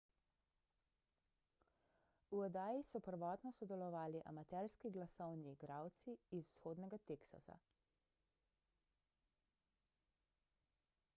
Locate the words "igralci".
5.57-6.15